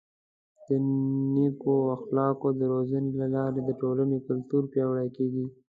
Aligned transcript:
د 0.65 0.67
نیکو 1.35 1.75
اخلاقو 1.97 2.47
د 2.59 2.61
روزنې 2.73 3.11
له 3.19 3.27
لارې 3.35 3.59
د 3.63 3.69
ټولنې 3.81 4.17
کلتور 4.27 4.63
پیاوړی 4.71 5.09
کیږي. 5.17 5.45